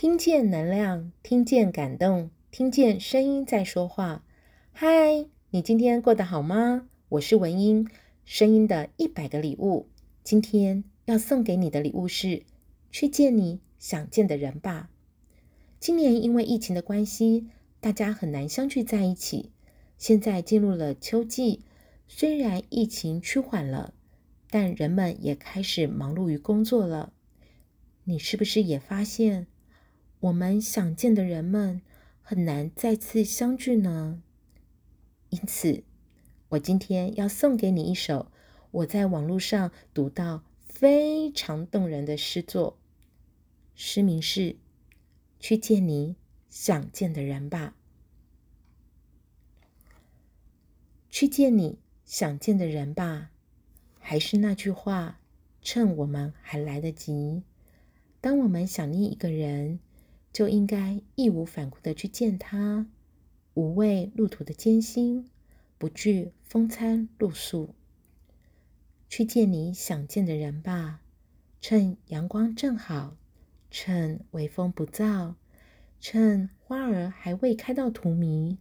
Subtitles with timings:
[0.00, 4.24] 听见能量，听见感动，听见声音在说话。
[4.72, 6.88] 嗨，你今天过得好吗？
[7.10, 7.86] 我是文英，
[8.24, 9.90] 声音的一百个礼物。
[10.24, 12.44] 今天要送给你的礼物是：
[12.90, 14.88] 去见你想见的人吧。
[15.78, 17.48] 今年因为疫情的关系，
[17.78, 19.50] 大家很难相聚在一起。
[19.98, 21.60] 现在进入了秋季，
[22.08, 23.92] 虽然疫情趋缓了，
[24.48, 27.12] 但人们也开始忙碌于工作了。
[28.04, 29.46] 你是不是也发现，
[30.20, 31.80] 我们想见的人们
[32.20, 34.22] 很难再次相聚呢？
[35.30, 35.82] 因此，
[36.50, 38.30] 我今天要送给你一首
[38.70, 42.76] 我在网络上读到非常动人的诗作。
[43.74, 44.40] 诗名是
[45.38, 46.16] 《去见你
[46.50, 47.74] 想见的人吧》。
[51.08, 53.30] 去见你想见的人吧，
[53.98, 55.18] 还是那句话，
[55.62, 57.42] 趁我们还来得及。
[58.20, 59.80] 当我们想念一个人，
[60.32, 62.86] 就应该义无反顾地去见他，
[63.54, 65.28] 无畏路途的艰辛，
[65.76, 67.74] 不惧风餐露宿。
[69.08, 71.00] 去见你想见的人吧，
[71.60, 73.16] 趁阳光正好，
[73.70, 75.34] 趁微风不燥，
[76.00, 78.56] 趁花儿还未开到荼蘼，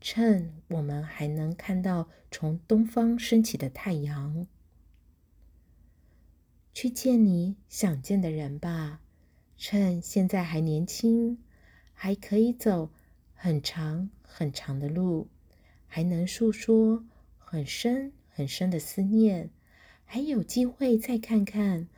[0.00, 4.46] 趁我们还能看到从东方升起的太阳。
[6.74, 9.00] 去见你想见的人吧。
[9.66, 11.38] 趁现在还年轻，
[11.94, 12.90] 还可以走
[13.32, 15.26] 很长很长的路，
[15.86, 17.02] 还能诉说
[17.38, 19.48] 很深很深的思念，
[20.04, 21.88] 还有机会再看看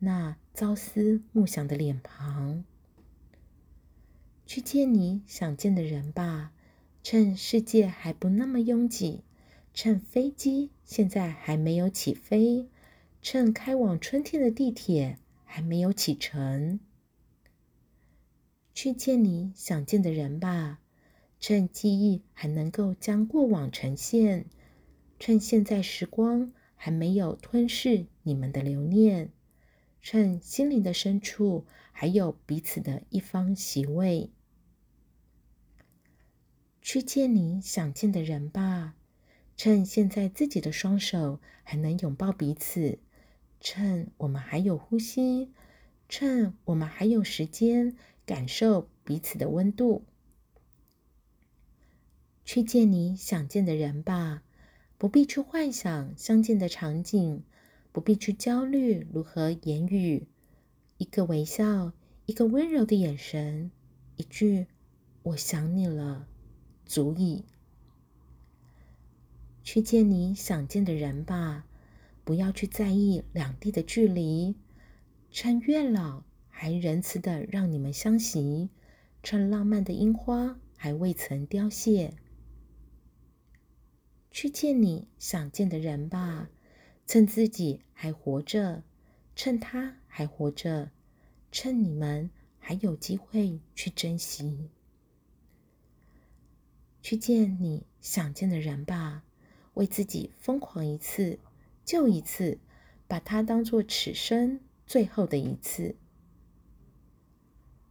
[0.00, 2.62] 那朝思暮想的脸庞。
[4.44, 6.52] 去见你想见的人吧，
[7.02, 9.22] 趁世界还不那么拥挤，
[9.72, 12.68] 趁飞机现在还没有起飞，
[13.22, 16.80] 趁开往春天的地铁还没有启程。
[18.74, 20.80] 去见你想见的人吧，
[21.38, 24.46] 趁记忆还能够将过往呈现，
[25.20, 29.30] 趁现在时光还没有吞噬你们的留念，
[30.02, 34.30] 趁心灵的深处还有彼此的一方席位。
[36.82, 38.96] 去见你想见的人吧，
[39.56, 42.98] 趁现在自己的双手还能拥抱彼此，
[43.60, 45.52] 趁我们还有呼吸，
[46.08, 47.96] 趁我们还有时间。
[48.26, 50.04] 感受彼此的温度，
[52.44, 54.42] 去见你想见的人吧，
[54.96, 57.42] 不必去幻想相见的场景，
[57.92, 60.26] 不必去焦虑如何言语，
[60.96, 61.92] 一个微笑，
[62.26, 63.70] 一个温柔的眼神，
[64.16, 64.66] 一句
[65.22, 66.26] “我想你了”，
[66.86, 67.44] 足矣。
[69.62, 71.66] 去见你想见的人吧，
[72.24, 74.54] 不要去在意两地的距离，
[75.30, 76.22] 趁月老。
[76.56, 78.70] 还仁慈的让你们相惜，
[79.24, 82.14] 趁浪漫的樱花还未曾凋谢。
[84.30, 86.48] 去见你想见的人吧，
[87.06, 88.84] 趁自己还活着，
[89.34, 90.92] 趁他还活着，
[91.50, 94.70] 趁你们还有机会去珍惜。
[97.02, 99.24] 去见你想见的人吧，
[99.74, 101.40] 为自己疯狂一次，
[101.84, 102.58] 就一次，
[103.08, 105.96] 把它当做此生最后的一次。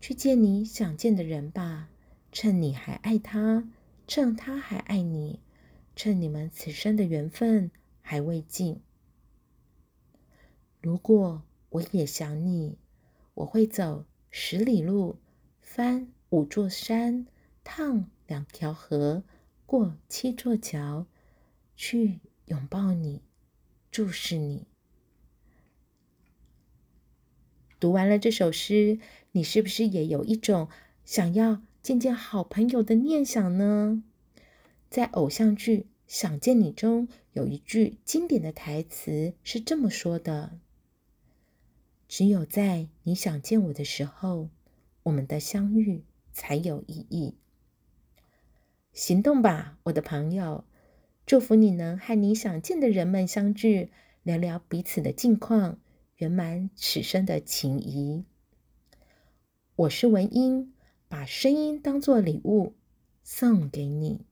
[0.00, 1.90] 去见你想见的人吧，
[2.32, 3.68] 趁你还爱他，
[4.06, 5.40] 趁他还爱你，
[5.94, 8.80] 趁你们此生的缘分还未尽。
[10.80, 12.78] 如果我也想你，
[13.34, 15.18] 我会走十里路，
[15.60, 17.26] 翻五座山，
[17.62, 19.22] 趟两条河，
[19.66, 21.06] 过七座桥，
[21.76, 23.22] 去拥抱你，
[23.90, 24.66] 注视你。
[27.80, 28.98] 读完了这首诗，
[29.32, 30.68] 你是不是也有一种
[31.06, 34.04] 想要见见好朋友的念想呢？
[34.90, 40.58] 在偶像剧《想见你》中，有一句经典的台词是这么说的
[42.06, 44.50] ：“只有在你想见我的时候，
[45.04, 47.36] 我们的相遇才有意义。”
[48.92, 50.64] 行动吧，我的朋友！
[51.24, 53.90] 祝福你能和你想见的人们相聚，
[54.22, 55.78] 聊聊彼此的近况。
[56.20, 58.26] 圆满此生的情谊。
[59.74, 60.74] 我是文英，
[61.08, 62.74] 把声音当作礼物
[63.22, 64.26] 送给你。